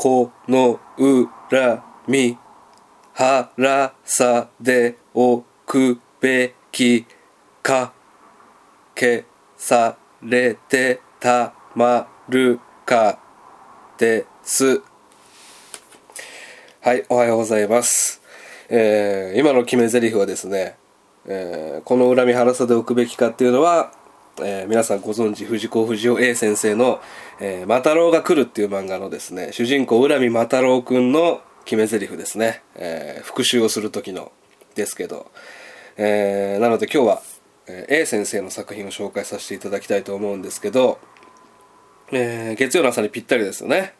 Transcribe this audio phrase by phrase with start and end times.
[0.00, 2.38] この恨み
[3.14, 7.04] 腹さでおくべき
[7.64, 7.92] か
[8.94, 9.24] け
[9.56, 13.18] されてたまるか
[13.98, 14.82] です。
[16.80, 18.22] はいおはようございます、
[18.68, 20.76] えー今の決め台詞はですね、
[21.26, 23.90] えーこの恨み腹さでおくべきかっていうのは、
[24.42, 27.00] えー皆さんご存知藤子不二雄 A 先生の
[27.40, 34.32] 「えー、マタロウが来る」っていう漫画のですね主人公恨みマタロウくんの決め台詞ですね、えー復習をする時の
[34.74, 35.30] ですけど、
[35.96, 37.22] えーなので今日は、
[37.66, 40.98] A 先生の作品を紹介させていただきたいと思うんですけど、
[42.10, 43.94] えー月曜の朝にぴったりですよね。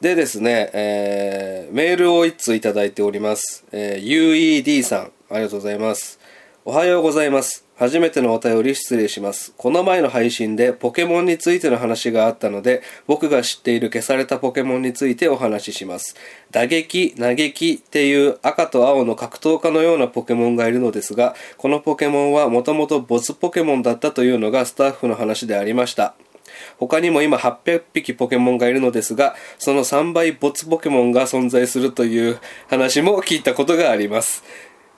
[0.00, 6.20] でですね、えーメールを1通いただいております、えー UED さんありがとうございます。
[6.64, 7.63] おはようございます。
[7.76, 9.52] 初めてのお便り失礼します。
[9.56, 16.14] この前の配信でポケモンについての話があったので僕が知っている消されたポケモンについてお話しします。
[16.52, 26.14] 打撃嘆きっていう赤と青の格闘家のようなポケモンがいるのですがこのポケモンはもともとボツポケモンだったというのがスタッフの話でありました。
[26.78, 34.44] 他にも今800匹ポケモンがいるのですがその3倍ボツポケモンが存在するという話も聞いたことがあります、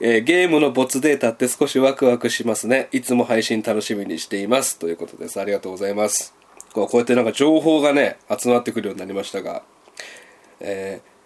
[0.01, 2.89] えーゲームのボツデータって少しワクワクしますね。
[2.93, 4.79] いつも配信楽しみにしています。
[4.79, 5.41] ということです。
[5.41, 6.35] ありがとうございます。
[6.73, 9.63] こうやってなんか情報がね集まってくるようになりましたが
[10.61, 11.17] えー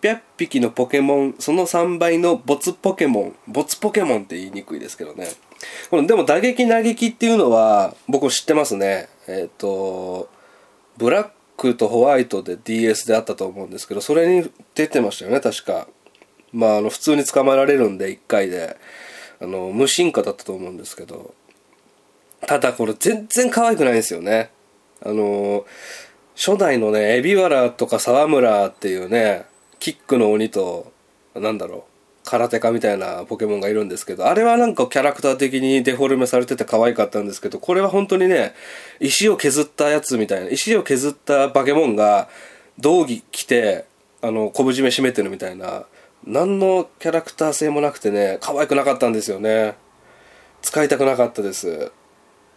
[0.00, 5.26] 800匹のポケモンその3倍のボツポケモンボツポケモンって言いにくいですけどね。
[5.90, 9.08] このでも打撃嘆きっていうのは僕知ってますね。
[9.26, 10.28] えっ、と
[10.96, 15.88] ブラックとホワイトで DS であったと思うんですけどそれに出てましたよね確か。
[16.52, 18.76] まああの普通に捕まえられるんで1回で。
[19.40, 21.34] あの無進化だったと思うんですけど。
[22.46, 24.50] ただこれ全然可愛くないんですよね。
[25.04, 25.66] あの
[26.36, 29.46] 初代のね海老原とか沢村っていうね
[29.78, 30.92] キックの鬼と
[31.34, 31.82] なんだろう
[32.24, 38.54] 空手家みたいなポケモンがいるんですけどあれはなんかキャラクター的にデフォルメされてて可愛かったんですけどこれは本当にね
[39.00, 42.28] 石を削ったやつみたいな石を削ったバケモンが
[42.78, 43.86] 道着着て
[44.22, 45.84] あの昆布締め締めてるみたいな
[46.26, 49.76] 何のキャラクター性もなくてね可愛くなかったんですよね
[50.62, 51.92] 使いたくなかったです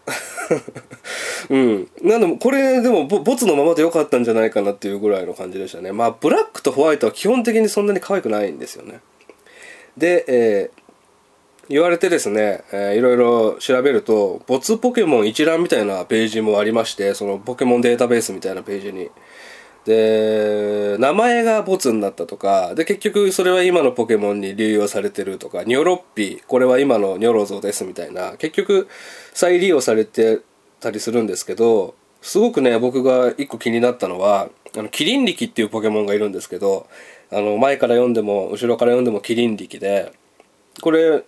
[1.49, 1.89] うん。
[2.01, 5.91] なんでも、これでもボ、ツのままで良かったんじゃないかなっていうぐらいの感じでしたね。
[5.91, 8.99] まあ、ブラックとホワイトは基本的にそんなに可愛くないんですよね。
[9.97, 10.79] で、えー
[11.71, 19.11] 言われてですね、えーいろいろ調べると、ボツポケモン一覧みたいなページもありまして、そのポケモンデータベースみたいなページに。
[19.85, 28.87] で、名前がボツになったとか、で、結局それは今のポケモンに流用されてるとか、ニョロッピ、これは今のニョロゾですみたいな、結局
[29.33, 30.41] 再利用されて
[30.79, 36.87] たりするんですけど、すごくね、僕が一個気になったのは、あの、キリンリキっていうポケモンがいるんですけど、
[37.31, 40.11] あの、前から読んでも、後ろから読んでもキリンリキで、
[40.81, 41.23] これ、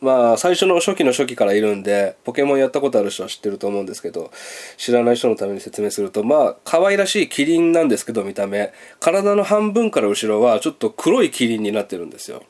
[0.00, 4.30] まあ最初の初期の初期からいるんでポケモンやったことある人は知ってると思うんですけど
[4.76, 8.72] 知らない人のために説明するとまあ可愛らしいキリンなんですけど見た目。
[9.00, 12.42] 体の半分から後ろはちょっと黒いキリンになってるんですよ。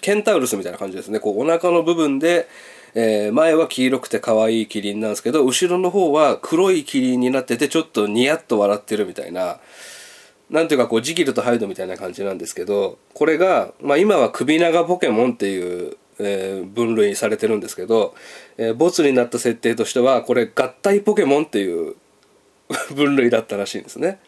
[0.00, 1.20] ケンタウルスみたいな感じですね。
[1.20, 2.48] こうお腹の部分で、
[2.94, 9.60] えー前は黄色くて可愛いキリンなんですけど後ろの方は黒いキリンになっててちょっとニヤッと笑ってるみたいな。
[10.50, 18.14] なんていうかこうジキルとハイドみたいな感じなんですけどこれが、まあ、今は首長ポケモンっていう、えー分類されてるんですけど、
[18.56, 21.94] えーボツになった設定としてはこれ合体ポケモンっていう
[22.94, 24.18] 分類だったらしいんですね。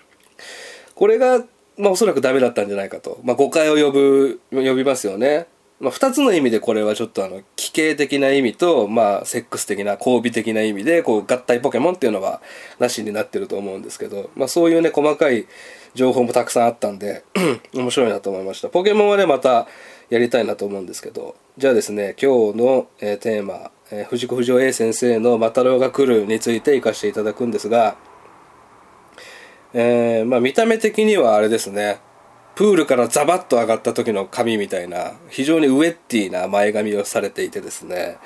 [0.94, 1.44] これが、
[1.76, 5.46] まあ、おそらくダメだったんじゃないかと、まあ、誤解を呼ぶ呼びますよね。
[5.80, 12.40] まあ、2つの意味でこれはちょっとあの奇形的な意味と、まあ、セックス的な交尾的な意味でこう合体ポケモンっていうのは
[12.78, 15.46] なしになってると思うんですけど、まあ、そういうね細かい
[15.94, 17.24] 情報もたくさんあったんで
[17.74, 18.68] 面白いなと思いました。
[18.68, 19.66] ポケモンはねまた
[20.10, 21.36] やりたいなと思うんですけど。
[21.56, 27.96] じゃあですね今日の、えテーマ、え藤子不二雄 A 先生の「マタロウが来る」について活かしていただくんですが
[29.72, 31.98] えーまあ見た目的にはあれですね。
[32.54, 38.18] プールからザバッと上がった時の髪みたいな非常にウエッティな前髪をされていてですね。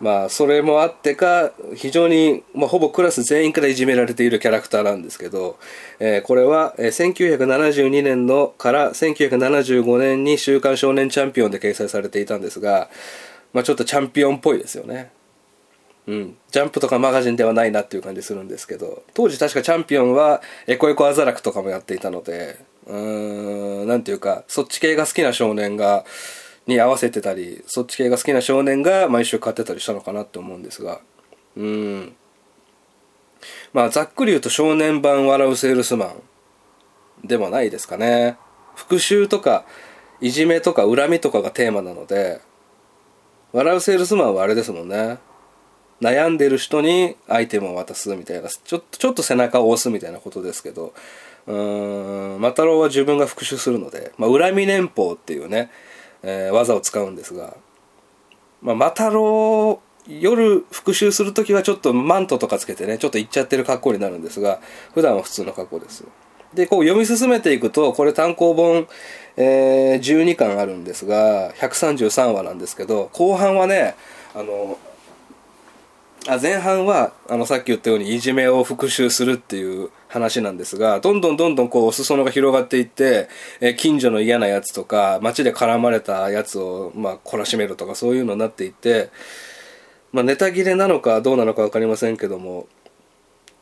[0.00, 5.58] まあそれもあってか非常に、まあ、ほぼクラス全員からいじめられているキャラクターなんですけど、
[5.98, 12.88] えーこれは、1972年のから1975年に「週刊少年チャンピオン」で掲載されていたんですが、
[13.52, 15.10] まあ、ちょっとチャンピオンっぽいですよね。
[16.06, 22.56] うん、ジャンプとかマガジンではないなっていう感じするんですけど当時確かチャンピオンはエコエコアザラクとかもやっていたので
[22.86, 26.06] うーんなんていうかそっち系が好きな少年が
[26.68, 31.00] に合わせてたりそっち系が好きな少年が毎週買ってたりしたのかなって思うんですが。
[31.56, 32.14] うん。
[33.72, 36.14] まあざっくり言うと少年版笑うセールスマ
[37.24, 38.36] ンでもないですかね。
[38.76, 39.64] 復讐とか
[40.20, 42.40] いじめとか恨みとかがテーマなので
[43.52, 45.18] 笑うセールスマンはあれですもんね。
[46.02, 50.92] 悩んでる人にアイテムを渡すみたいなちょっとちょっと背中を押すみたいなことですけど。
[51.46, 52.40] うーん。
[52.42, 55.70] マタロウは自分が復讐するので、まあ、恨み年俸っていうね、
[56.22, 57.56] えー技を使うんですが、
[58.62, 64.60] まあ、マタロ夜復習する時はちょっとマントとかつけてねちょっと行っちゃってる格好になるんですが
[64.94, 66.04] 普段は普通の格好です。
[66.54, 68.88] でこう読み進めていくとこれ単行本、
[69.36, 73.96] えー12巻あるんですが133話なんですけど後半はね
[74.34, 74.78] あの
[76.30, 83.28] あ前半はあのさっき言ったようにいじめを復讐するっていう話なんですがどんどんどんどんこう裾野が広がっていって、
[83.62, 89.08] え近所の嫌なやつとか街で絡まれたやつを、まあ、懲らしめるとかそういうのになっていって、
[90.12, 92.66] まあ、ネタ切れなのかどうなのか分かりませんけども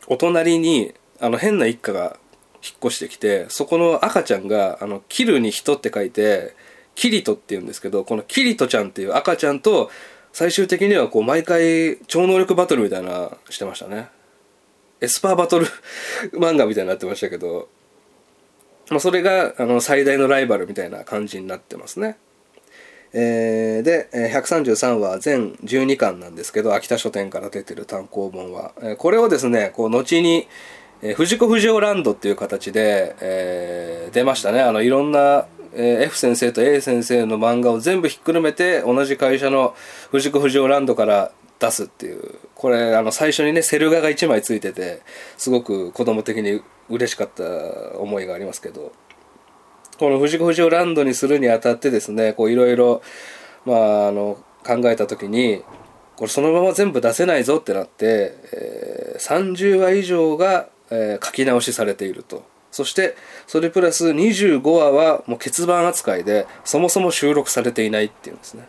[0.08, 2.18] お隣にあの変な一家が
[2.64, 6.56] 引っ越してきてそこの赤ちゃんがあのキルに人って書いて
[6.96, 9.90] キリトって言うんですけどこのキリトちゃんっていう赤ちゃんと
[10.36, 14.08] 最終的にはこう毎回超能力バトルみたいなしてましたね。
[15.00, 15.66] エスパーバトル
[16.36, 17.70] 漫画みたいになってましたけど、
[18.90, 22.18] まあ、それがあの最大のライバルみたいな感じになってますね。
[23.14, 30.48] えーで133話全12巻なんですけど秋田書店から出てる単行本は、えこれをですねこう後に、
[31.00, 34.60] え藤子不二雄ランドっていう形で、えー出ましたね。
[34.60, 39.74] あのいろんな、えー F 先生と A 先生の漫画を全部ひっくるめて同じ会社の
[40.10, 42.34] 藤子不二雄ランドから出すっていう。
[42.54, 45.02] これあの最初にねセル画が1枚ついてて
[45.36, 48.92] すごく子供的に嬉しかった思いがありますけど。
[49.98, 53.02] この藤子不二雄ランドにするにあたってですねこういろいろ
[53.64, 55.62] まああの考えた時に
[56.16, 62.44] これそのまま全部出せないぞってなって、えー30話以上が、えー書き直しされていると。
[62.76, 68.68] そしてそれプラス25話はもう欠番扱いでそもそも収録されていないっていうんですね。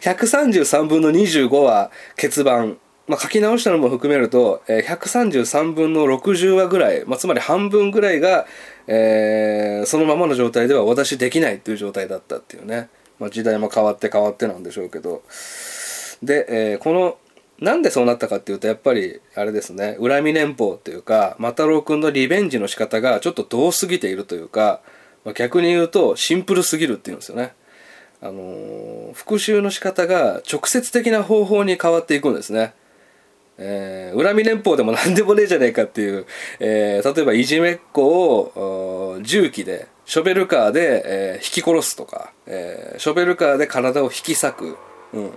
[0.00, 2.78] 133分の25話欠番。
[3.06, 8.46] まあ、書き直したのも含めると、えー133分の60話ぐらい、まあ、つまり半分ぐらいが、
[8.86, 15.22] えーそのままの状態ではお出しできないっていう状態だったっていうね、まあ、時代も変わって変わってなんでしょうけど。
[16.22, 17.18] で、えーこの
[17.60, 19.96] なんでそうなったかっていうとやっぱりあれですね。
[20.00, 24.80] 恨み年俸っていうかマタロウ君のリベンジの仕方がちょっと遠すぎているというか、
[25.24, 27.54] まあ、逆に言うとシンプルすぎるっていうんですよね。
[28.20, 32.74] あのー復讐の仕方が直接的な方法に変わっていくんですね。
[33.58, 36.26] えー恨み年俸でも何でもねえじゃねえかっていう、
[36.58, 44.76] えー例えばいじめっ子を重機でショベルカーで、えー引き殺すとか、えーショベルカーで体を引き裂く、
[45.12, 45.32] うん、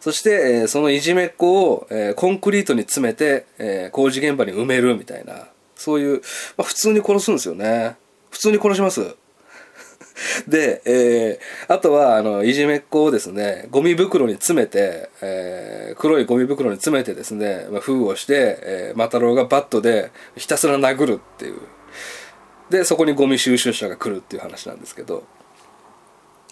[0.00, 5.46] そして、えーそのいじめっ子を、えーコンクリートに詰めて、えー工事現場に埋めるみたいな。
[5.76, 6.20] そういう、
[6.56, 7.96] まあ、普通に殺すんですよね。
[8.30, 9.14] 普通に殺します。
[10.48, 21.58] で、えーあとはあのいじめっ子をですねゴミ袋に詰めて、えー黒いゴミ袋に詰めてですね、まあ、封をして、えー、マタロウがバットでひたすら殴るっていう。
[22.70, 25.24] でそこにゴミ収集車が来るっていう話なんですけど。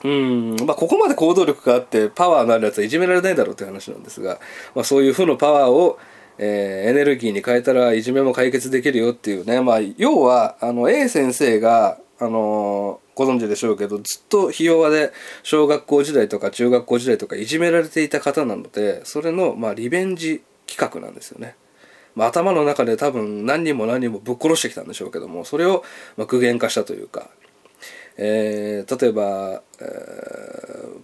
[0.05, 4.39] うんまあここまで行動力があってパワーのあるやつはいじめられないだろうっていう話なんですが、
[4.75, 5.99] まあ、そういう負のパワーを、
[6.39, 15.13] えーエネルギーに変えたらいじめも解決できるよっていうね、まあ、要はあの A 先生が、あのーご存知でしょうけどずっとひ弱で
[15.43, 21.57] 小学校時代とか中学校時代とかいじめられていた方なのでそれの、まあ、リベンジ企画なんですよね。
[22.15, 25.83] まあ、頭の中で多分何人も何人もぶっ殺してきたんでしょうけどもそれを
[26.17, 27.29] まあ具現化したというか、
[28.19, 30.29] えー例えば、えー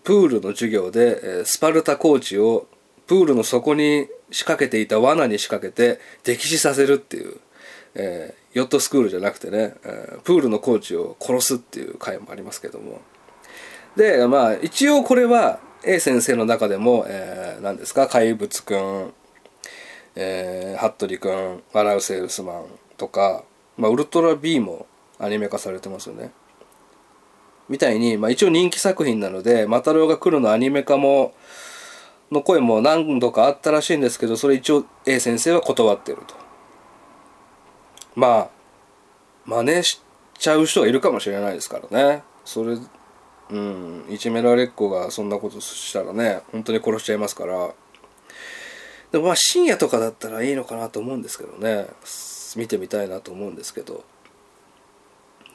[0.05, 2.67] プールの授業で、えスパルタコーチを
[3.07, 7.39] プールの底に仕掛けていた罠に仕掛けて溺死させるっていう、
[7.95, 13.01] えーヨットスクールじゃなくてね、えプールのコーチを殺すっていう回もありますけども。
[13.97, 19.15] でまあ一応これは A 先生の中でも、えー何ですか怪物くん
[20.17, 22.67] えー、服部くん「笑うセールスマン」
[22.97, 23.45] とか、
[23.77, 24.87] まあ、ウルトラ B も
[25.19, 26.31] アニメ化されてますよね。
[27.69, 31.35] みたいに、まあ、一応人気作品なので「マタロウが来る」のアニメ化も
[32.31, 36.35] の声も何度かあったらしいんですけどそれ一応 A 先生は断ってると。
[38.15, 38.49] まあ
[39.45, 40.01] 真似し
[40.39, 42.23] ちゃう人がいるかもしれないですからね。
[42.45, 42.77] それ
[43.51, 47.71] うんいじめられっ子がそんなことしたらね本当に殺しちゃいますから。
[49.13, 51.87] でもまあ深夜とかだったらいいのかなと思うんですけどね。
[52.57, 54.05] 見てみたいなと思うんですけど。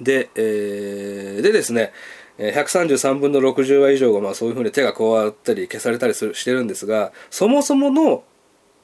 [0.01, 1.93] で、えーでですね
[2.37, 8.23] 133分の60話以上がまあそういうふうに手が加わったり消されたりするしてるんですがそもそもの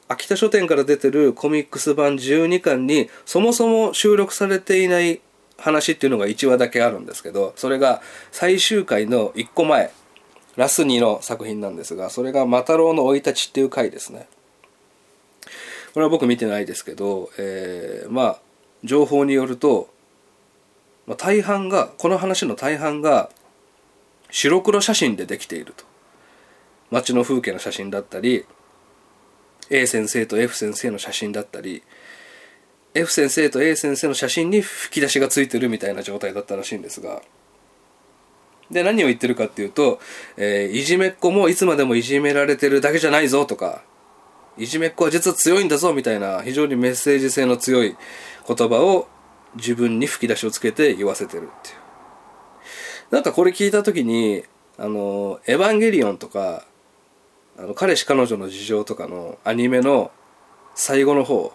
[0.08, 5.22] 秋田書店から出てるコミックス版12巻にそもそも収録されていない
[5.58, 9.92] 話っていうのが1話だけあるんですけどそれが最終回の1個前
[10.58, 14.28] ラス2の作品なんですがそれが「マタロウの生い立ち」っていう回ですね。
[15.94, 18.40] これは僕見てないですけど、えー、まあ
[18.84, 19.90] 情報によると、
[21.08, 23.30] まあ、大半がこの話の大半が
[24.32, 25.86] 白黒写真でできていると。
[26.92, 28.46] 街の風景の写真だったり
[29.70, 31.84] A 先生と F 先生の写真だったり
[32.94, 37.22] F 先生と A 先生の写真に吹き出しがついてるみたいな状態だったらしいんですが。
[38.72, 40.00] で何を言ってるかっていうと、
[40.38, 43.84] えー、いじめっ子もいつまでもいじめられてるだけじゃないぞとか
[44.58, 47.96] いじめっ子は実は強いんだぞみたいな非常にメッセージ性の強い
[48.48, 49.08] 言葉を
[49.56, 51.76] 自分に吹き出しをつけて言わせてるっていう。
[53.12, 54.44] なんかこれ聞いた時に
[54.78, 56.66] あの「エヴァンゲリオン」とか
[57.58, 60.12] あの彼氏彼女の事情とかのアニメの
[60.74, 61.54] 最後の方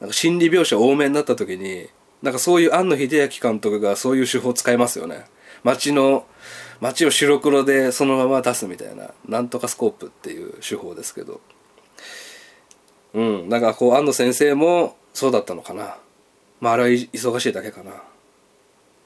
[0.00, 1.88] なんか心理描写多めになった時に
[2.22, 5.26] なんかそういう庵野秀明監督がそういう手法使いますよね。
[5.62, 6.26] 街の
[6.80, 11.40] 街を白黒でそのまま出すみたいななんとかスコープっていう手法ですけど。
[13.14, 15.96] うんなんかこう庵野先生もそうだったのかな。
[16.60, 17.94] まああれは忙しいだけかなっ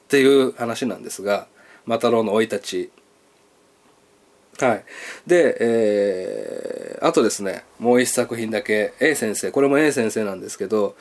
[0.09, 1.49] ていう話なんですが
[1.87, 2.91] 「マタロウの生い立ち」
[4.61, 4.85] はい。
[5.27, 10.97] で、えー、あとですね、もう一作品だけ、A 先生、これも A 先生なんですけど、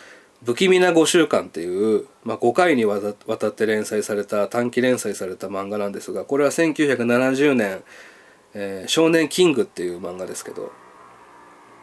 [0.46, 7.84] 不気味な5週間っていう、まあ、5回にわたって連載された、短期連載された漫画なんですが、これは1970年、
[8.54, 10.72] えー、少年キングっていう漫画ですけど、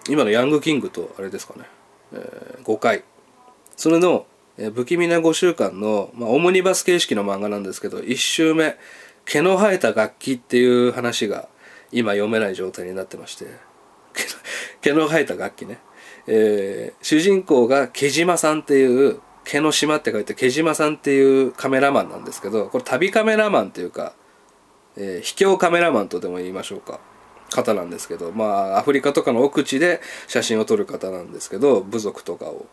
[0.08, 1.64] 今のヤングキングとあれですかね、
[2.12, 3.02] えー、5回。
[3.76, 4.26] それの、
[4.58, 8.76] え、不気味な5週間の、まあ、オムニバス形式の漫画なんですけど、1週目、
[9.24, 11.48] 毛の生えた楽器っていう話が
[11.92, 13.46] 今読めない状態になってまして
[14.82, 15.78] 毛の生えた楽器ね、
[16.26, 24.14] えー、主人公が毛島さんっていう毛の島って書いて毛島さんっていうカメラマンなんですけどこれ旅カメラマンっていうか、
[24.96, 27.00] えー、秘境カメラマンとでも言いましょうか。
[27.50, 32.66] 方なんですけどまあアフリカとかの奥地で写真を撮る方なんですけど部族とかを、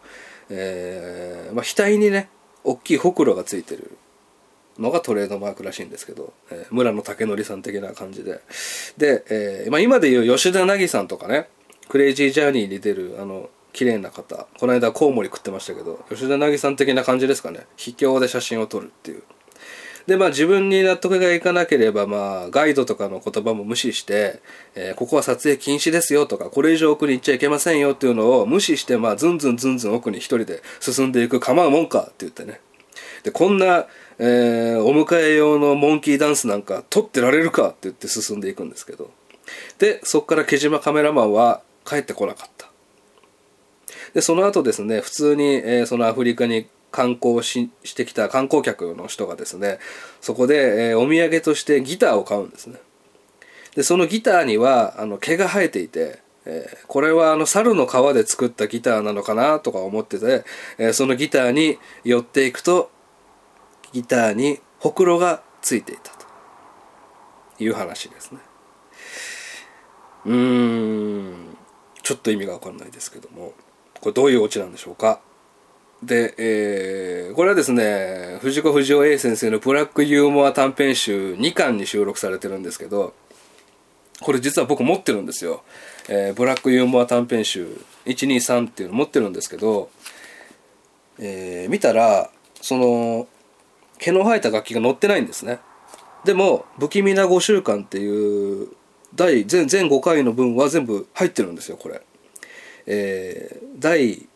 [0.52, 2.30] えーまあ、額にね
[2.64, 3.98] 大きいほくろがついてる
[4.78, 8.42] のがトレードマークらしいんですけど、えー、村野武則さん的な感じで。
[8.98, 11.48] で、えーまあ、今でいう吉田凪さんとかね
[11.90, 17.66] クレイジージャーニーに出るあの綺麗な方この間コウモリ食ってましたけど吉田凪さん的な感じですかね。
[17.76, 19.24] 秘境で写真を撮るっていう。
[20.08, 24.42] でまあ自分に納得がいかなければまあガイドとかの言葉も無視して、
[24.76, 32.62] えー、ここは撮影禁止ですよとかこれ以上奥に行っちゃいけませんよっていうのを無視してまあずんずんずんずん奥に一人で進んでいく構うもんかって言ってね。
[33.24, 33.88] でこんな
[34.24, 39.10] えー、お迎え用のモンキーダンスなんか撮ってられるかって言って進んでいくんですけど。
[39.80, 42.70] でそこから毛島カメラマンは帰ってこなかった。
[44.14, 49.80] でその後ですね普通に、えー、そのアフリカに観光ししてきた観光客の人がですね
[50.20, 52.80] そこで、えー、お土産としてギターを買うんですね。
[53.76, 60.44] でそのギターにはあの毛が生えていてえー、これはあの猿の皮で作ったギターなのかなとか思ってて、
[60.80, 62.90] えー、そのギターに寄っていくと
[63.94, 66.26] ギターにほくろがついていたと
[67.64, 68.40] いう話ですね。
[70.26, 71.58] うーん。
[72.02, 73.54] ちょっと意味が分かんないですけども
[74.00, 75.22] これどういうオチなんでしょうか？
[76.04, 83.14] で、えー、これはですね藤子不二雄 A 先生のブラックユーモア短編集2巻に収録されてるんですけど
[84.22, 85.64] これ実は僕持ってるんですよ、
[86.10, 87.68] えー、ブラックユーモア短編集
[88.06, 89.92] 123っていうの持ってるんですけど、
[91.20, 92.32] えー、見たら
[92.62, 93.28] その
[94.00, 95.60] 毛の生えた楽器が載ってないんですね。
[96.26, 98.70] でも「不気味な5週間」っていう
[99.14, 102.02] 第全全5回の分は全部入ってるんですよこれ。
[102.88, 104.28] えー、第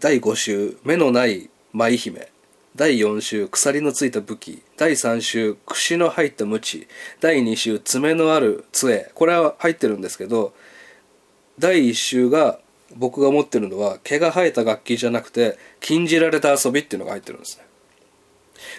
[0.00, 2.28] 第5週「目のない舞姫」
[2.76, 4.62] 第4週鎖のついた武器。
[4.76, 6.86] 第3週串の入った鞭。
[7.20, 9.10] 第2週爪のある杖。
[9.14, 10.54] これは入ってるんですけど
[11.58, 12.60] 第1週が
[12.94, 17.64] 僕が持ってるのは毛が生えた楽器じゃなくて禁じられた遊びっていうのが入ってるんですね。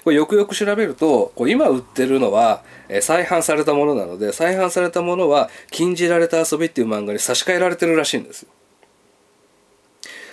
[0.06, 8.46] これよくよく調べるとこう今売ってるのは、え再販されたものなので再販されたものは「禁じられた遊び」っていう漫画に差し替えられてるらしいんです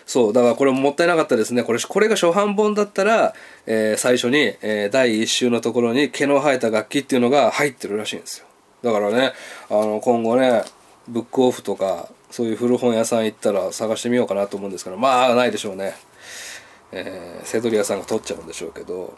[0.07, 1.65] そうだからこれももったいなかったですね。
[1.65, 3.35] これこれが初版本だったら、
[3.67, 8.47] えー、最初に、えー、第1週のところに毛の生えた楽器っていうのが入ってるらしいんですよ。
[8.83, 9.33] だからね
[9.69, 10.63] あの今後ね
[11.09, 15.95] ブックオフとかそういう古本屋さん行ったら探してみようかなと思うんですけどまあないでしょうね。
[16.93, 19.17] えー、セドリアさんが取っちゃうんでしょうけど。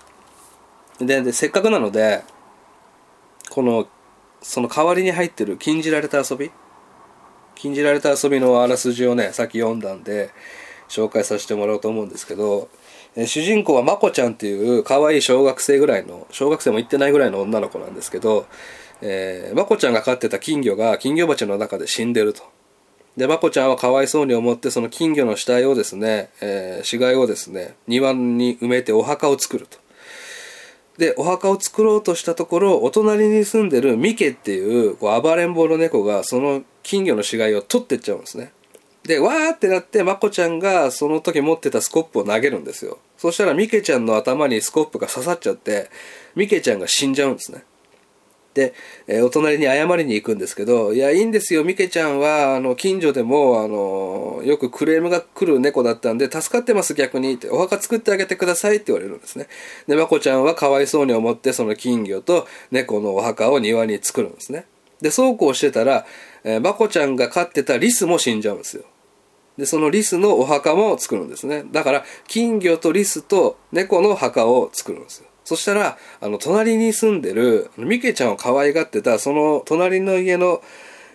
[1.00, 2.22] ででせっかくなので
[3.50, 3.86] この
[4.40, 6.50] その代わりに入ってる禁じられた遊び？
[7.54, 10.30] 禁じられた遊びのあらすじをねさっき読んだんで、
[10.88, 12.68] 紹介させてもらおうと思うんですけど、
[13.16, 18.46] え主人公はまこちゃんっていう可愛い小学生ぐらいの小学生も行ってないぐらいの女の子なんですけど、
[19.00, 22.42] えーまこちゃんが飼ってた金魚が金魚鉢の中で死んでると。
[23.16, 29.78] でまこちゃんはかわいそうに思ってその金魚の死体をですね、えー死骸をですね庭に埋めてお墓を作ると。
[30.98, 38.52] でお墓を作ろうとしたところお隣に住んでるミケっていうこう暴れん坊の猫がその金魚の死骸を取ってっちゃうんですね
[39.08, 45.90] でわーってなってまこちゃんがその時持ってたスコップを投げるんですよそしたらミケちゃんの頭にスコップが刺さっちゃって
[46.36, 47.64] ミケちゃんが死んじゃうんですね
[48.52, 48.74] で、
[49.06, 59.46] えーお隣に謝りに行くんですけど、いや、いいんですよ、ミケちゃんは、あの、近所でも、あの、よくクレームが来る猫だったんで、助かってます、逆に、って、お墓作ってあげてくださいって言われるんですね。
[59.86, 64.64] で、まこちゃんはかわいそうに思って、その金魚と猫のお墓を庭に作るんですね。
[65.00, 66.04] で、そうこうしてたら、
[66.42, 68.84] えーまこちゃんが飼ってたリスも死んじゃうんですよ。
[69.58, 71.64] で、そのリスのお墓も作るんですね。
[71.72, 75.28] だから、金魚とリスと猫の墓を作るんですよ。
[75.44, 80.62] そしたら、あの、隣に住んでる、ミケちゃんを可愛がってた、その隣の家の、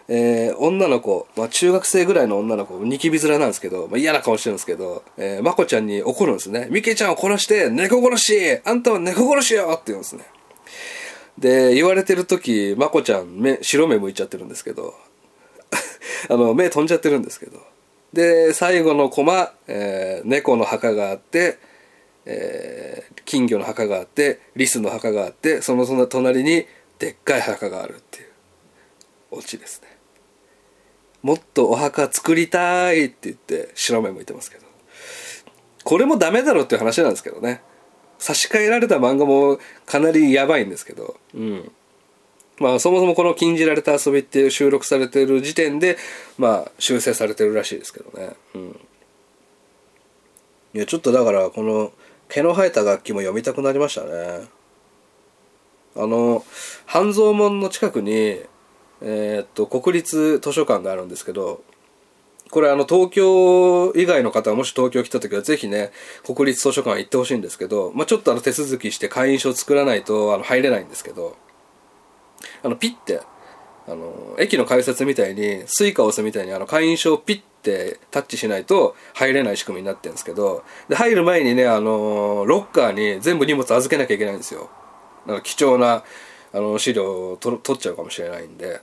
[0.10, 6.68] えー女の子、まあ、中学生ぐらいの女の子、ニキビ面なんですけど、まあ、嫌な顔してるんですけど、えー、まこちゃんに怒るんですね。
[6.70, 10.26] ミケちゃんを殺して、猫殺しあんたは猫殺しよって言うんですね。
[11.38, 14.96] で、言われてる時、まこちゃん、目、白目向いちゃってるんですけど、
[16.30, 17.73] あの、目飛んじゃってるんですけど。
[18.14, 21.60] で、最後のコマ、えー猫の墓があって、
[22.26, 26.66] えー金魚の墓があって、リスの墓があって、そのその隣に
[27.00, 28.28] でっかい墓があるっていう、
[29.32, 29.98] オチですね。
[31.22, 34.64] もっとお墓作りたいって言って白目向いてますけど。
[35.84, 37.62] これもダメだろっていう話なんですけどね。
[38.20, 41.18] 差し替えられた漫画もかなりやばいんですけど。
[41.34, 41.72] うん。
[42.60, 45.98] まあそもそもこの禁じられた遊びっていう収録されてる時点で
[46.38, 48.34] まあ修正されてるらしいですけどね。
[48.56, 48.80] うん。
[50.76, 51.92] いやちょっとだからこの
[52.30, 54.48] 毛の生えた楽器も読みたくなりましたね。
[55.96, 56.44] あの
[56.86, 58.42] 半蔵門の近くに
[59.02, 61.64] えーっと国立図書館があるんですけど
[62.50, 65.92] これあの東京以外の方はもし東京来た時はぜひね
[66.24, 71.36] 国立図書館行ってほしいんですけど、まあ、ちょっとあの手続きして会員証作らないとあの入れないんですけど
[72.64, 73.22] あのピッて
[73.88, 84.70] あの駅の改札みたいにスイカを押すみたいにあの会員証をピッてタッチしないと入れない仕組みになってるんですけどで入る前にねあのロッカーに全部荷物預けなきゃいけないんですよ。
[85.26, 86.04] なんか貴重な
[86.54, 88.82] あの資料を取取っちゃうかもしれないんで、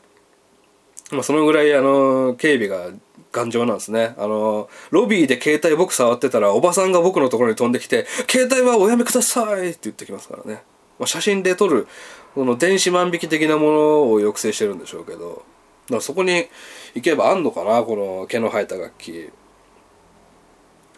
[1.13, 2.91] まあ、そのぐらいあの警備が
[3.33, 4.15] 頑丈なんですね。
[4.19, 10.63] あのロビーで携帯僕触ってたらおばさんが僕のところに飛んできて「携帯はおやめください」って言ってきますからね、
[10.99, 11.87] まあ、写真で撮る
[12.35, 16.47] この電子万引き的なものを抑制してるんでしょうけどだからそこに
[16.95, 19.31] 行けばあんのかなこの毛の生えた楽器。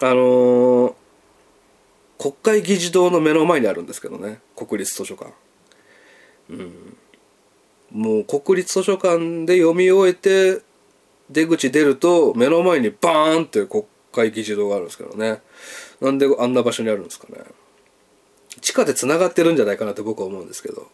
[0.01, 0.95] あのー
[2.23, 5.33] 国会議事堂の目の前にあるんですけどね国立図書館。
[6.51, 6.97] うん。
[7.90, 10.62] もう国立図書館で読み終えて
[11.29, 15.40] 出口出ると目の前にバーンって国会議事堂があるんですけどね。
[16.01, 17.42] なんであんな場所にあるんですかね。
[18.61, 20.88] 地下でつながってるんじゃないかなって僕は思うんですけど。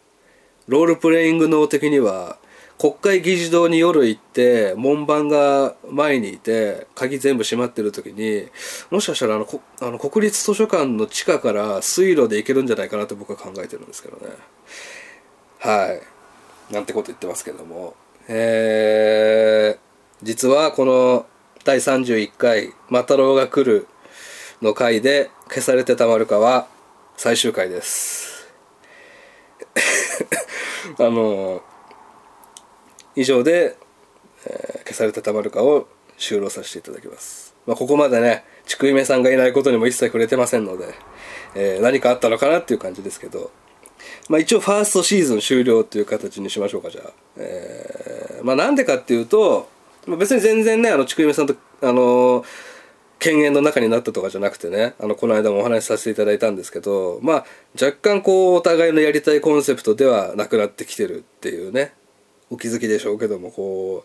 [0.69, 2.39] ロールプレイング脳的には
[2.79, 8.47] 国会議事堂に夜行って門番が前にいて鍵全部閉まってる時に
[8.91, 14.33] もしかしたらあのこあの国立図書館の地下から水路で行けるんじゃないかなと僕は考えてるんですけどね。
[15.59, 15.99] は
[16.71, 16.73] い。
[16.73, 17.95] なんてこと言ってますけども。
[18.29, 19.79] えー、
[20.23, 21.27] 実はこの
[21.65, 23.89] 第31回「マタロウが来る」
[24.63, 26.69] の回で消されてたまるかは
[27.17, 28.28] 最終回です。
[30.99, 31.63] あの
[33.17, 33.77] 以上で、
[34.47, 35.87] えー消されたたまるかを
[36.17, 40.95] 終了させていただきます、まあ、ここまでねちくいめさんがいないことにも一切触れてませんので、
[41.55, 43.51] えー何かあったのかなっていう感じですけど。
[44.29, 49.69] まあ一応ファーストシーズン終了っていう形にしましょうかじゃあ、えーまあなんでかっていうと、
[50.07, 52.45] まあ、別に全然ねあのちくいめさんとあの
[53.21, 61.93] 犬猿の中になったとかじゃなくてねあのこの間もお話しさせていただいたんですけどまあ若干こうお互いのやりたいコンセプトではなくなってきてるっていうね
[62.51, 64.05] お気づきでしょうけどもこ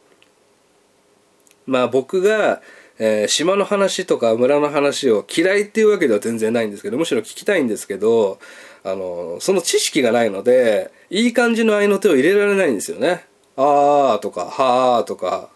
[1.67, 2.61] うまあ僕が、
[2.99, 8.39] えー島の話とか村の話を嫌いっていうわけでは全然ないんですけどむしろ聞きたいんですけど
[8.83, 13.25] あのその知識がないのでいい感じの合いの手を入れられないんですよね。
[13.55, 15.49] あーとかはーとか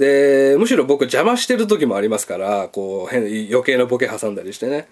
[0.00, 4.88] でむしろ僕邪魔してる時もありますからこう変余計なボケ挟んだりしてね。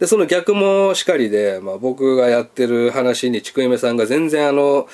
[0.00, 4.88] でその逆もしかりで、まあ、僕がやってる話にちくいめさんが全然あの、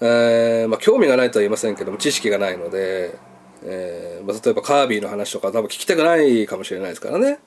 [0.00, 3.16] えーまあ、興味がないとは言いませんけども知識がないので、
[3.62, 7.38] えーまあ、例えばカービィの話とか多分聞きたくないかもしれないですからね。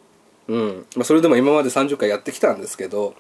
[0.47, 0.85] うん。
[0.95, 3.13] まあ、それでも今まで30回やってきたんですけど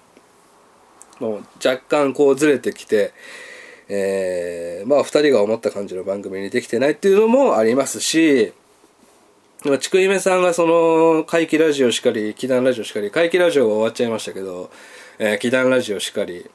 [1.19, 3.11] もう若干こうずれてきて、
[3.87, 8.53] えー、まあ2人が思った感じの番組にできてないっていうのもありますし
[9.79, 14.69] ちくいめさんがその怪奇ラジオしかり祈願ラジオしかり怪奇ラジオは終わっちゃいましたけど、
[15.17, 16.49] えー、祈願ラジオしかり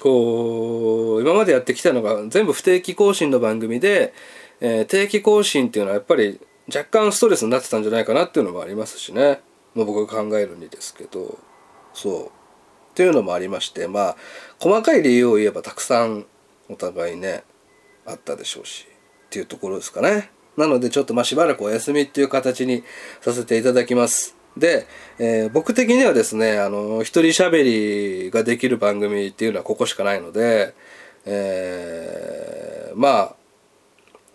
[0.00, 4.12] こう今までやってきたのが全部不定期更新の番組で、
[4.60, 9.40] えー、定期更新っていうのはやっぱり若干ストレスになってたんじゃないかなっていうのもありますしね、
[9.74, 11.38] まあ、僕が考えるにですけど。
[11.94, 12.35] そう。
[12.96, 14.16] っていうのもありましてまあ
[14.58, 16.24] 細かい理由を言えばたくさん
[16.70, 17.44] お互いね
[18.06, 18.86] あったでしょうし
[19.26, 20.30] っていうところですかね。
[20.56, 22.84] なのでちょっとまあしばらくお休みっていう形に
[23.20, 24.34] させていただきます。
[24.56, 24.86] で、
[25.18, 30.72] えー、僕的にはですねあの一人喋りができる番組っていうのはここしかないので、
[31.26, 33.34] えー、まあ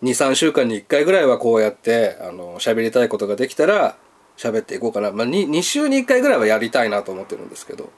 [0.04, 3.96] 23週間に1回ぐらいはこうやってあの喋りたいことができたら
[4.36, 7.90] 喋っていこうかな、まあ、2, 2週に1回ぐらいはやりたいなと思ってるんですけど。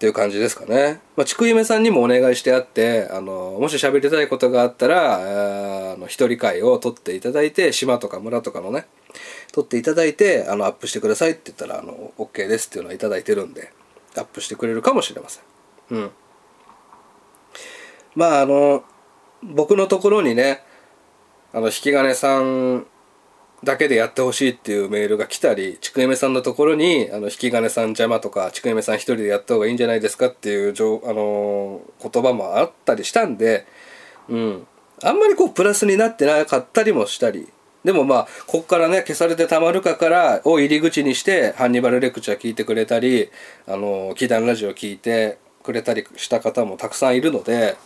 [0.00, 1.02] っていう感じですかね。
[1.14, 8.86] まあ、ちくゆめさんにもお願いしてあって、あの、もし喋りたいことがあったら、あの、一人会を撮っていただいて、島とか村とかのね、
[9.52, 13.74] 撮っていただいて、あの、アップしてくださいって言ったら、あの、OK ですっていうのはいただいてるんで、
[14.16, 15.42] アップしてくれるかもしれません。
[15.90, 16.10] うん。
[18.14, 18.84] まあ、あの、
[19.42, 20.64] 僕のところにね、
[21.52, 22.86] あの、引き金さん
[23.62, 33.66] だけでやってほしいっていうメールが来たり、ちくえめさんのところに、あの、引き金さん邪魔とか、ちくえめさん一人でやった方がいいんじゃないですかっていう、あの言葉もあったりしたんで、
[34.28, 34.66] うん。
[35.02, 37.48] あんまりこう、プラスになってなかったりもしたり。
[37.84, 43.30] でもまあ、こっからね、消されてたまるかからを入り口にして、ハンニバルレクチャー聞いてくれたり、
[43.66, 47.76] あの、祈願ラジオ聞いてくれたりした方もたくさんいるので、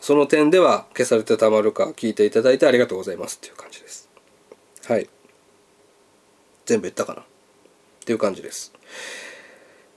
[0.00, 4.03] その点では消されてたまるか聞いていただいてありがとうございますっていう感じです。
[4.86, 5.08] はい。
[6.66, 7.22] 全部言ったかな？
[7.22, 7.24] っ
[8.04, 8.72] ていう感じです。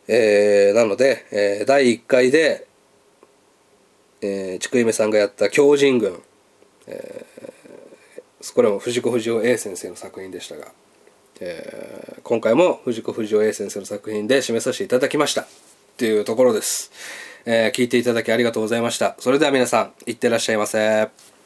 [0.08, 2.68] えー、なので、えー、第1回で、
[4.22, 6.24] えー、ちくいめさんがやった狂人軍、
[6.88, 10.72] えー、これも藤子不二雄 A 先生の作品でしたが、
[11.42, 15.42] えー、今回も藤子不二雄 A 先生の作品で締めさせていただきました。
[15.42, 15.46] っ
[15.98, 16.92] ていうところです、
[17.46, 19.16] えー、聞いていただきありがとうございました。
[19.20, 21.37] それでは皆さんいってらっしゃいませ。